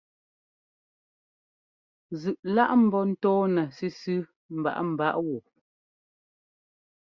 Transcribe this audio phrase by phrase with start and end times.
[2.21, 4.03] Zʉꞌ lá ḿbɔ́ ńtɔ́ɔnɛ sʉsʉ
[4.59, 5.37] mbaꞌámbaꞌá wɔ.